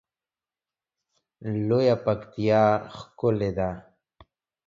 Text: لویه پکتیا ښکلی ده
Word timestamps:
لویه 1.67 1.95
پکتیا 2.05 2.63
ښکلی 2.95 3.51
ده 3.57 3.69